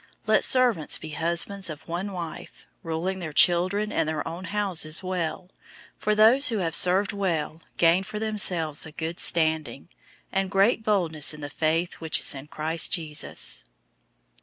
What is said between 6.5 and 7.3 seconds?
have served well{or, served well